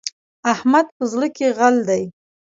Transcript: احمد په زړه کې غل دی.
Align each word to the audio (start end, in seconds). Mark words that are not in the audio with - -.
احمد 0.53 0.85
په 0.95 1.03
زړه 1.11 1.27
کې 1.35 1.47
غل 1.57 1.75
دی. 1.89 2.03